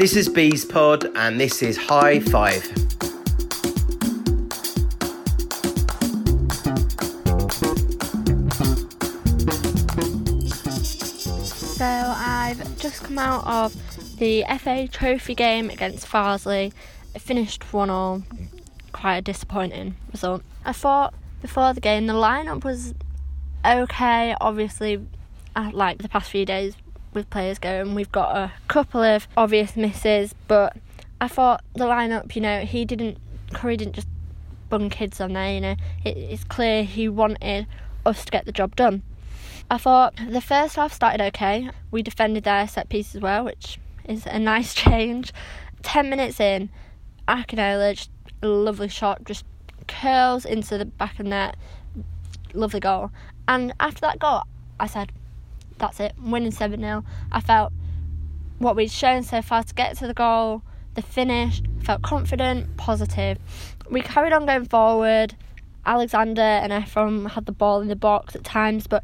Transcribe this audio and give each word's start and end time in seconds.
This 0.00 0.16
is 0.16 0.30
Bees 0.30 0.64
Pod, 0.64 1.14
and 1.14 1.38
this 1.38 1.62
is 1.62 1.76
High 1.76 2.20
Five. 2.20 2.64
So 11.52 11.84
I've 11.84 12.78
just 12.78 13.04
come 13.04 13.18
out 13.18 13.46
of 13.46 13.76
the 14.16 14.42
FA 14.58 14.88
Trophy 14.88 15.34
game 15.34 15.68
against 15.68 16.06
Farsley. 16.06 16.72
It 17.14 17.20
finished 17.20 17.70
one 17.70 17.90
all. 17.90 18.22
Quite 18.92 19.16
a 19.18 19.20
disappointing 19.20 19.96
result. 20.12 20.42
I 20.64 20.72
thought 20.72 21.12
before 21.42 21.74
the 21.74 21.80
game 21.82 22.06
the 22.06 22.14
lineup 22.14 22.64
was 22.64 22.94
okay. 23.66 24.34
Obviously, 24.40 25.06
like 25.72 25.98
the 25.98 26.08
past 26.08 26.30
few 26.30 26.46
days 26.46 26.74
with 27.12 27.28
players 27.30 27.58
going, 27.58 27.94
we've 27.94 28.12
got 28.12 28.36
a 28.36 28.52
couple 28.68 29.02
of 29.02 29.26
obvious 29.36 29.76
misses, 29.76 30.34
but 30.48 30.76
I 31.20 31.28
thought 31.28 31.62
the 31.74 31.84
lineup, 31.84 32.34
you 32.34 32.42
know, 32.42 32.60
he 32.60 32.84
didn't, 32.84 33.18
Currie 33.52 33.76
didn't 33.76 33.94
just 33.94 34.08
bung 34.68 34.90
kids 34.90 35.20
on 35.20 35.32
there, 35.32 35.52
you 35.52 35.60
know, 35.60 35.76
it, 36.04 36.16
it's 36.16 36.44
clear 36.44 36.84
he 36.84 37.08
wanted 37.08 37.66
us 38.06 38.24
to 38.24 38.30
get 38.30 38.46
the 38.46 38.52
job 38.52 38.76
done. 38.76 39.02
I 39.70 39.78
thought 39.78 40.14
the 40.28 40.40
first 40.40 40.76
half 40.76 40.92
started 40.92 41.20
okay. 41.26 41.70
We 41.92 42.02
defended 42.02 42.42
their 42.44 42.66
set 42.66 42.88
piece 42.88 43.14
as 43.14 43.20
well, 43.20 43.44
which 43.44 43.78
is 44.04 44.26
a 44.26 44.38
nice 44.38 44.74
change. 44.82 45.32
10 45.82 46.10
minutes 46.10 46.40
in, 46.40 46.70
Akinola, 47.28 47.94
just 47.94 48.10
a 48.42 48.48
lovely 48.48 48.88
shot, 48.88 49.24
just 49.24 49.44
curls 49.86 50.44
into 50.44 50.76
the 50.78 50.86
back 50.86 51.20
of 51.20 51.26
net. 51.26 51.56
Lovely 52.52 52.80
goal. 52.80 53.10
And 53.46 53.72
after 53.78 54.00
that 54.00 54.18
goal, 54.18 54.42
I 54.80 54.86
said, 54.86 55.12
that's 55.80 56.00
it, 56.00 56.14
winning 56.22 56.52
7 56.52 56.78
0. 56.80 57.04
I 57.32 57.40
felt 57.40 57.72
what 58.58 58.76
we'd 58.76 58.90
shown 58.90 59.22
so 59.22 59.42
far 59.42 59.62
to 59.62 59.74
get 59.74 59.96
to 59.98 60.06
the 60.06 60.14
goal, 60.14 60.62
the 60.94 61.02
finish, 61.02 61.62
felt 61.82 62.02
confident, 62.02 62.76
positive. 62.76 63.38
We 63.90 64.02
carried 64.02 64.32
on 64.32 64.46
going 64.46 64.66
forward. 64.66 65.34
Alexander 65.86 66.42
and 66.42 66.72
Ephraim 66.72 67.24
had 67.24 67.46
the 67.46 67.52
ball 67.52 67.80
in 67.80 67.88
the 67.88 67.96
box 67.96 68.36
at 68.36 68.44
times, 68.44 68.86
but 68.86 69.02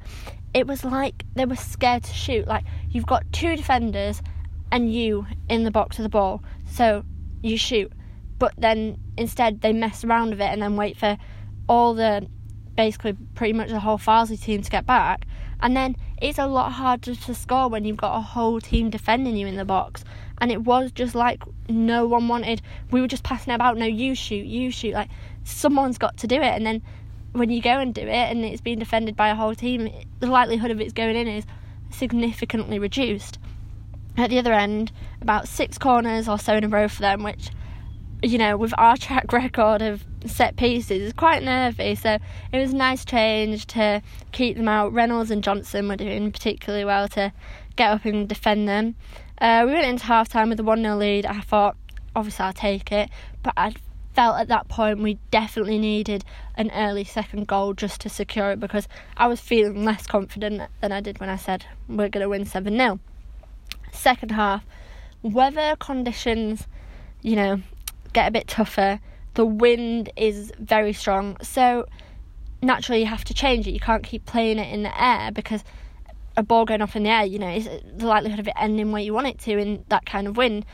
it 0.52 0.66
was 0.66 0.84
like 0.84 1.24
they 1.34 1.46
were 1.46 1.56
scared 1.56 2.04
to 2.04 2.12
shoot. 2.12 2.46
Like 2.46 2.64
you've 2.90 3.06
got 3.06 3.24
two 3.32 3.56
defenders 3.56 4.22
and 4.70 4.92
you 4.92 5.26
in 5.48 5.64
the 5.64 5.70
box 5.70 5.98
of 5.98 6.02
the 6.02 6.08
ball, 6.08 6.42
so 6.70 7.04
you 7.42 7.56
shoot. 7.56 7.92
But 8.38 8.52
then 8.58 8.98
instead 9.16 9.62
they 9.62 9.72
mess 9.72 10.04
around 10.04 10.30
with 10.30 10.40
it 10.40 10.50
and 10.50 10.60
then 10.60 10.76
wait 10.76 10.98
for 10.98 11.16
all 11.68 11.94
the 11.94 12.28
basically 12.76 13.14
pretty 13.34 13.54
much 13.54 13.70
the 13.70 13.80
whole 13.80 13.98
Farsley 13.98 14.40
team 14.40 14.62
to 14.62 14.70
get 14.70 14.86
back. 14.86 15.24
And 15.60 15.76
then 15.76 15.96
it's 16.20 16.38
a 16.38 16.46
lot 16.46 16.72
harder 16.72 17.14
to 17.14 17.34
score 17.34 17.68
when 17.68 17.84
you've 17.84 17.96
got 17.96 18.16
a 18.16 18.20
whole 18.20 18.60
team 18.60 18.90
defending 18.90 19.36
you 19.36 19.46
in 19.46 19.56
the 19.56 19.64
box. 19.64 20.04
And 20.38 20.50
it 20.50 20.62
was 20.62 20.92
just 20.92 21.14
like 21.14 21.42
no 21.68 22.06
one 22.06 22.28
wanted. 22.28 22.62
We 22.90 23.00
were 23.00 23.08
just 23.08 23.22
passing 23.22 23.52
about. 23.52 23.76
No, 23.76 23.86
you 23.86 24.14
shoot, 24.14 24.46
you 24.46 24.70
shoot. 24.70 24.94
Like 24.94 25.10
someone's 25.44 25.98
got 25.98 26.16
to 26.18 26.26
do 26.26 26.36
it. 26.36 26.54
And 26.54 26.66
then 26.66 26.82
when 27.32 27.50
you 27.50 27.60
go 27.60 27.78
and 27.78 27.94
do 27.94 28.02
it 28.02 28.08
and 28.08 28.44
it's 28.44 28.60
being 28.60 28.78
defended 28.78 29.16
by 29.16 29.28
a 29.28 29.34
whole 29.34 29.54
team, 29.54 29.90
the 30.20 30.26
likelihood 30.26 30.70
of 30.70 30.80
it 30.80 30.94
going 30.94 31.16
in 31.16 31.28
is 31.28 31.44
significantly 31.90 32.78
reduced. 32.78 33.38
At 34.16 34.30
the 34.30 34.38
other 34.38 34.52
end, 34.52 34.92
about 35.20 35.48
six 35.48 35.76
corners 35.76 36.28
or 36.28 36.38
so 36.38 36.54
in 36.54 36.64
a 36.64 36.68
row 36.68 36.88
for 36.88 37.02
them, 37.02 37.22
which, 37.22 37.50
you 38.22 38.38
know, 38.38 38.56
with 38.56 38.72
our 38.78 38.96
track 38.96 39.32
record 39.32 39.82
of 39.82 40.04
set 40.28 40.56
pieces, 40.56 41.02
is 41.02 41.12
quite 41.12 41.42
nervy. 41.42 41.94
So 41.94 42.18
it 42.52 42.58
was 42.58 42.72
a 42.72 42.76
nice 42.76 43.04
change 43.04 43.66
to 43.68 44.02
keep 44.32 44.56
them 44.56 44.68
out. 44.68 44.92
Reynolds 44.92 45.30
and 45.30 45.42
Johnson 45.42 45.88
were 45.88 45.96
doing 45.96 46.32
particularly 46.32 46.84
well 46.84 47.08
to 47.08 47.32
get 47.76 47.90
up 47.90 48.04
and 48.04 48.28
defend 48.28 48.68
them. 48.68 48.94
Uh, 49.38 49.64
we 49.66 49.72
went 49.72 49.86
into 49.86 50.04
half 50.04 50.28
time 50.28 50.48
with 50.48 50.60
a 50.60 50.64
1 50.64 50.82
0 50.82 50.96
lead. 50.96 51.26
I 51.26 51.40
thought, 51.40 51.76
obviously, 52.14 52.44
I'll 52.44 52.52
take 52.52 52.90
it, 52.90 53.10
but 53.42 53.52
I 53.56 53.74
felt 54.14 54.40
at 54.40 54.48
that 54.48 54.66
point 54.68 54.98
we 54.98 55.18
definitely 55.30 55.78
needed 55.78 56.24
an 56.56 56.70
early 56.74 57.04
second 57.04 57.46
goal 57.46 57.74
just 57.74 58.00
to 58.00 58.08
secure 58.08 58.52
it 58.52 58.58
because 58.58 58.88
I 59.14 59.26
was 59.26 59.40
feeling 59.40 59.84
less 59.84 60.06
confident 60.06 60.62
than 60.80 60.90
I 60.90 61.02
did 61.02 61.20
when 61.20 61.28
I 61.28 61.36
said 61.36 61.66
we're 61.86 62.08
going 62.08 62.22
to 62.22 62.28
win 62.30 62.46
7 62.46 62.74
0. 62.74 62.98
Second 63.92 64.30
half, 64.30 64.64
weather 65.22 65.76
conditions, 65.78 66.66
you 67.20 67.36
know, 67.36 67.60
get 68.14 68.28
a 68.28 68.30
bit 68.30 68.48
tougher. 68.48 69.00
The 69.36 69.44
wind 69.44 70.10
is 70.16 70.50
very 70.58 70.94
strong, 70.94 71.36
so 71.42 71.86
naturally 72.62 73.00
you 73.00 73.06
have 73.06 73.24
to 73.24 73.34
change 73.34 73.68
it. 73.68 73.72
You 73.72 73.80
can't 73.80 74.02
keep 74.02 74.24
playing 74.24 74.58
it 74.58 74.72
in 74.72 74.82
the 74.82 75.02
air 75.02 75.30
because 75.30 75.62
a 76.38 76.42
ball 76.42 76.64
going 76.64 76.80
off 76.80 76.96
in 76.96 77.02
the 77.02 77.10
air, 77.10 77.26
you 77.26 77.38
know, 77.38 77.50
is 77.50 77.68
the 77.96 78.06
likelihood 78.06 78.40
of 78.40 78.48
it 78.48 78.54
ending 78.58 78.92
where 78.92 79.02
you 79.02 79.12
want 79.12 79.26
it 79.26 79.38
to 79.40 79.58
in 79.58 79.84
that 79.88 80.06
kind 80.06 80.26
of 80.26 80.38
wind 80.38 80.64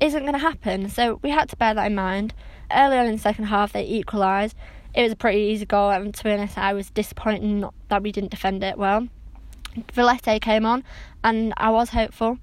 isn't 0.00 0.22
going 0.22 0.32
to 0.32 0.38
happen. 0.40 0.88
So 0.88 1.20
we 1.22 1.30
had 1.30 1.48
to 1.50 1.56
bear 1.56 1.74
that 1.74 1.86
in 1.86 1.94
mind. 1.94 2.34
Early 2.72 2.98
on 2.98 3.06
in 3.06 3.12
the 3.12 3.18
second 3.20 3.44
half, 3.44 3.72
they 3.72 3.86
equalised. 3.86 4.56
It 4.94 5.04
was 5.04 5.12
a 5.12 5.16
pretty 5.16 5.38
easy 5.38 5.64
goal, 5.64 5.90
and 5.90 6.12
to 6.12 6.24
be 6.24 6.32
honest, 6.32 6.58
I 6.58 6.72
was 6.72 6.90
disappointed 6.90 7.70
that 7.88 8.02
we 8.02 8.10
didn't 8.10 8.32
defend 8.32 8.64
it 8.64 8.76
well. 8.78 9.06
Villette 9.92 10.40
came 10.40 10.66
on, 10.66 10.82
and 11.22 11.54
I 11.56 11.70
was 11.70 11.90
hopeful, 11.90 12.38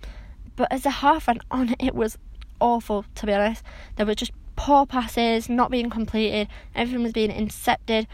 but 0.55 0.71
as 0.71 0.83
the 0.83 0.89
half 0.89 1.27
went 1.27 1.41
on, 1.51 1.75
it 1.79 1.95
was 1.95 2.17
awful. 2.61 3.03
To 3.15 3.25
be 3.25 3.33
honest, 3.33 3.61
there 3.97 4.05
were 4.05 4.15
just 4.15 4.31
poor 4.55 4.85
passes 4.85 5.49
not 5.49 5.71
being 5.71 5.89
completed. 5.89 6.47
Everything 6.73 7.03
was 7.03 7.13
being 7.13 7.31
intercepted. 7.31 8.07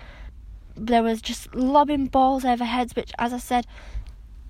There 0.76 1.04
was 1.04 1.22
just 1.22 1.54
lobbing 1.54 2.08
balls 2.08 2.46
over 2.46 2.66
heads, 2.66 2.96
which, 2.96 3.12
as 3.20 3.34
I 3.34 3.38
said, 3.38 3.68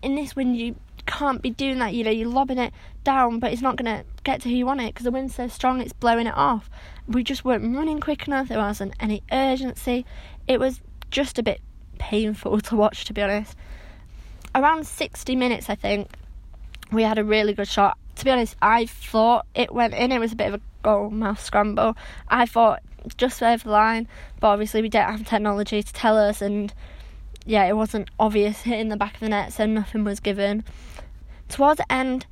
in 0.01 0.15
this 0.15 0.35
wind 0.35 0.57
you 0.57 0.75
can't 1.05 1.41
be 1.41 1.49
doing 1.49 1.79
that. 1.79 1.93
You 1.93 2.03
know, 2.03 2.11
you're 2.11 2.29
lobbing 2.29 2.57
it 2.57 2.73
down, 3.03 3.39
but 3.39 3.51
it's 3.51 3.61
not 3.61 3.75
going 3.75 3.97
to 3.97 4.05
get 4.23 4.41
to 4.41 4.49
who 4.49 4.55
you 4.55 4.65
want 4.65 4.81
it 4.81 4.93
because 4.93 5.03
the 5.03 5.11
wind's 5.11 5.35
so 5.35 5.47
strong, 5.47 5.81
it's 5.81 5.93
blowing 5.93 6.27
it 6.27 6.35
off. 6.35 6.69
We 7.07 7.23
just 7.23 7.43
weren't 7.43 7.75
running 7.75 7.99
quick 7.99 8.27
enough. 8.27 8.47
There 8.47 8.57
wasn't 8.57 8.93
any 8.99 9.23
urgency. 9.31 10.05
It 10.47 10.59
was 10.59 10.81
just 11.09 11.39
a 11.39 11.43
bit 11.43 11.61
painful 11.97 12.59
to 12.61 12.75
watch, 12.75 13.05
to 13.05 13.13
be 13.13 13.21
honest. 13.21 13.55
Around 14.53 14.85
60 14.85 15.35
minutes, 15.35 15.69
I 15.69 15.75
think, 15.75 16.09
we 16.91 17.03
had 17.03 17.17
a 17.17 17.23
really 17.23 17.53
good 17.53 17.67
shot. 17.67 17.97
To 18.21 18.25
be 18.25 18.29
honest, 18.29 18.55
I 18.61 18.85
thought 18.85 19.47
it 19.55 19.73
went 19.73 19.95
in. 19.95 20.11
It 20.11 20.19
was 20.19 20.31
a 20.31 20.35
bit 20.35 20.49
of 20.49 20.53
a 20.53 20.61
goal 20.83 21.09
mouth 21.09 21.43
scramble. 21.43 21.97
I 22.27 22.45
thought 22.45 22.83
just 23.17 23.41
over 23.41 23.63
the 23.63 23.71
line, 23.71 24.07
but 24.39 24.49
obviously 24.49 24.83
we 24.83 24.89
don't 24.89 25.09
have 25.09 25.27
technology 25.27 25.81
to 25.81 25.91
tell 25.91 26.19
us, 26.19 26.39
and 26.39 26.71
yeah, 27.47 27.65
it 27.65 27.75
wasn't 27.75 28.09
obvious 28.19 28.61
hitting 28.61 28.89
the 28.89 28.95
back 28.95 29.15
of 29.15 29.21
the 29.21 29.29
net, 29.29 29.53
so 29.53 29.65
nothing 29.65 30.03
was 30.03 30.19
given. 30.19 30.63
Towards 31.49 31.79
the 31.79 31.91
end, 31.91 32.27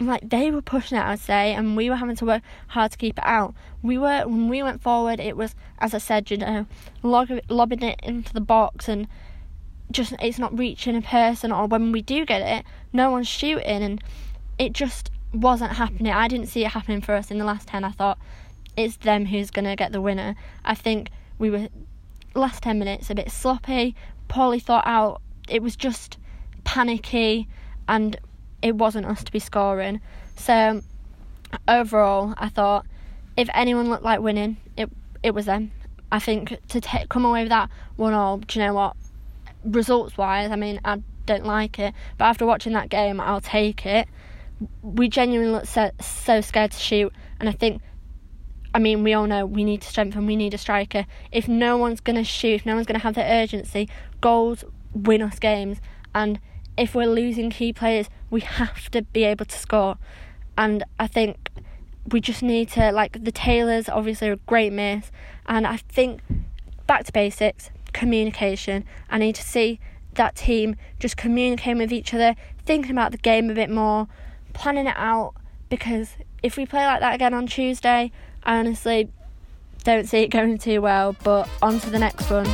like 0.00 0.26
they 0.26 0.50
were 0.50 0.62
pushing 0.62 0.96
it, 0.96 1.04
I'd 1.04 1.18
say, 1.18 1.52
and 1.52 1.76
we 1.76 1.90
were 1.90 1.96
having 1.96 2.16
to 2.16 2.24
work 2.24 2.42
hard 2.68 2.92
to 2.92 2.96
keep 2.96 3.18
it 3.18 3.24
out. 3.26 3.52
We 3.82 3.98
were 3.98 4.22
when 4.22 4.48
we 4.48 4.62
went 4.62 4.80
forward, 4.80 5.20
it 5.20 5.36
was 5.36 5.54
as 5.80 5.92
I 5.92 5.98
said, 5.98 6.30
you 6.30 6.38
know, 6.38 6.64
lobbing 7.02 7.82
it 7.82 8.00
into 8.02 8.32
the 8.32 8.40
box 8.40 8.88
and 8.88 9.06
just 9.90 10.14
it's 10.18 10.38
not 10.38 10.58
reaching 10.58 10.96
a 10.96 11.02
person, 11.02 11.52
or 11.52 11.66
when 11.66 11.92
we 11.92 12.00
do 12.00 12.24
get 12.24 12.40
it, 12.40 12.64
no 12.94 13.10
one's 13.10 13.28
shooting, 13.28 13.82
and 13.82 14.02
it 14.60 14.74
just 14.74 15.10
wasn't 15.32 15.72
happening. 15.72 16.12
I 16.12 16.28
didn't 16.28 16.48
see 16.48 16.64
it 16.66 16.72
happening 16.72 17.00
for 17.00 17.14
us 17.14 17.30
in 17.30 17.38
the 17.38 17.46
last 17.46 17.66
ten. 17.66 17.82
I 17.82 17.92
thought 17.92 18.18
it's 18.76 18.98
them 18.98 19.24
who's 19.24 19.50
gonna 19.50 19.74
get 19.74 19.90
the 19.90 20.02
winner. 20.02 20.36
I 20.64 20.74
think 20.74 21.10
we 21.38 21.48
were 21.48 21.68
last 22.34 22.62
ten 22.62 22.78
minutes 22.78 23.08
a 23.08 23.14
bit 23.14 23.30
sloppy, 23.30 23.96
poorly 24.28 24.60
thought 24.60 24.86
out. 24.86 25.22
It 25.48 25.62
was 25.62 25.76
just 25.76 26.18
panicky, 26.64 27.48
and 27.88 28.18
it 28.60 28.76
wasn't 28.76 29.06
us 29.06 29.24
to 29.24 29.32
be 29.32 29.38
scoring. 29.38 30.02
So 30.36 30.82
overall, 31.66 32.34
I 32.36 32.50
thought 32.50 32.84
if 33.38 33.48
anyone 33.54 33.88
looked 33.88 34.04
like 34.04 34.20
winning, 34.20 34.58
it 34.76 34.90
it 35.22 35.30
was 35.30 35.46
them. 35.46 35.72
I 36.12 36.18
think 36.18 36.58
to 36.68 36.82
t- 36.82 37.06
come 37.08 37.24
away 37.24 37.44
with 37.44 37.50
that 37.50 37.70
one 37.96 38.12
all, 38.12 38.38
do 38.38 38.58
you 38.58 38.66
know 38.66 38.74
what? 38.74 38.94
Results 39.64 40.18
wise, 40.18 40.50
I 40.50 40.56
mean, 40.56 40.80
I 40.84 41.00
don't 41.24 41.46
like 41.46 41.78
it, 41.78 41.94
but 42.18 42.26
after 42.26 42.44
watching 42.44 42.74
that 42.74 42.90
game, 42.90 43.20
I'll 43.20 43.40
take 43.40 43.86
it. 43.86 44.06
We 44.82 45.08
genuinely 45.08 45.52
looked 45.52 45.68
so, 45.68 45.90
so 46.00 46.40
scared 46.40 46.72
to 46.72 46.78
shoot, 46.78 47.12
and 47.38 47.48
I 47.48 47.52
think, 47.52 47.82
I 48.74 48.78
mean, 48.78 49.02
we 49.02 49.14
all 49.14 49.26
know 49.26 49.46
we 49.46 49.64
need 49.64 49.82
to 49.82 49.88
strengthen, 49.88 50.26
we 50.26 50.36
need 50.36 50.54
a 50.54 50.58
striker. 50.58 51.06
If 51.32 51.48
no 51.48 51.76
one's 51.76 52.00
going 52.00 52.16
to 52.16 52.24
shoot, 52.24 52.56
if 52.56 52.66
no 52.66 52.74
one's 52.74 52.86
going 52.86 52.98
to 52.98 53.02
have 53.02 53.14
the 53.14 53.24
urgency, 53.24 53.88
goals 54.20 54.64
win 54.92 55.22
us 55.22 55.38
games, 55.38 55.78
and 56.14 56.40
if 56.76 56.94
we're 56.94 57.06
losing 57.06 57.50
key 57.50 57.72
players, 57.72 58.08
we 58.30 58.40
have 58.40 58.90
to 58.90 59.02
be 59.02 59.24
able 59.24 59.44
to 59.44 59.58
score. 59.58 59.96
And 60.56 60.84
I 60.98 61.06
think 61.06 61.50
we 62.10 62.20
just 62.20 62.42
need 62.42 62.70
to, 62.70 62.92
like, 62.92 63.22
the 63.24 63.32
Taylors 63.32 63.88
obviously 63.88 64.28
are 64.28 64.34
a 64.34 64.36
great 64.36 64.72
miss. 64.72 65.10
And 65.46 65.66
I 65.66 65.78
think 65.78 66.20
back 66.86 67.04
to 67.04 67.12
basics, 67.12 67.70
communication. 67.92 68.84
I 69.10 69.18
need 69.18 69.34
to 69.36 69.42
see 69.42 69.80
that 70.14 70.36
team 70.36 70.76
just 70.98 71.16
communicating 71.16 71.78
with 71.78 71.92
each 71.92 72.14
other, 72.14 72.34
thinking 72.64 72.90
about 72.90 73.12
the 73.12 73.18
game 73.18 73.50
a 73.50 73.54
bit 73.54 73.70
more, 73.70 74.08
planning 74.60 74.86
it 74.86 74.96
out. 74.96 75.34
Because 75.68 76.10
if 76.42 76.56
we 76.56 76.66
play 76.66 76.84
like 76.84 77.00
that 77.00 77.14
again 77.14 77.34
on 77.34 77.46
Tuesday, 77.46 78.12
I 78.44 78.58
honestly 78.58 79.08
don't 79.84 80.08
see 80.08 80.22
it 80.22 80.28
going 80.28 80.58
too 80.58 80.80
well. 80.80 81.16
But 81.24 81.48
on 81.62 81.80
to 81.80 81.90
the 81.90 81.98
next 81.98 82.30
one. 82.30 82.46